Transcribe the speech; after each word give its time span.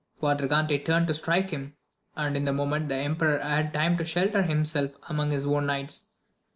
Quadragante 0.19 0.83
turned 0.83 1.05
to 1.05 1.13
strike 1.13 1.51
him, 1.51 1.75
and 2.15 2.35
in 2.35 2.45
that 2.45 2.53
moment 2.53 2.89
the 2.89 2.95
emperor 2.95 3.37
had 3.37 3.71
time 3.71 3.99
to 3.99 4.03
shelter 4.03 4.41
himself 4.41 4.95
among 5.09 5.29
his 5.29 5.45
own 5.45 5.67
knights. 5.67 6.07